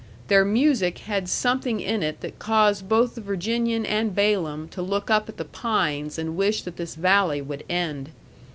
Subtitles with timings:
[0.29, 5.11] Their music had something in it that caused both the Virginian and Balaam to look
[5.11, 8.09] up at the pines and wish that this valley would end.